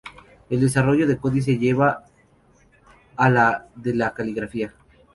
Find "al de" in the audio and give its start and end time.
3.17-3.93